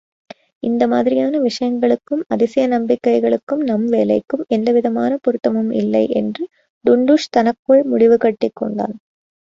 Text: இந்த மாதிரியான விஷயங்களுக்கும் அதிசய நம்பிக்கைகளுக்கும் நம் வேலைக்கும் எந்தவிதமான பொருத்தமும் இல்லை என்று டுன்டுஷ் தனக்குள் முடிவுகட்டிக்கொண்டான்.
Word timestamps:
இந்த 0.63 0.83
மாதிரியான 0.87 1.39
விஷயங்களுக்கும் 1.39 2.23
அதிசய 2.27 2.63
நம்பிக்கைகளுக்கும் 2.67 3.61
நம் 3.63 3.87
வேலைக்கும் 3.91 4.43
எந்தவிதமான 4.49 5.19
பொருத்தமும் 5.27 5.71
இல்லை 5.75 6.05
என்று 6.13 6.45
டுன்டுஷ் 6.85 7.31
தனக்குள் 7.31 7.83
முடிவுகட்டிக்கொண்டான். 7.91 8.95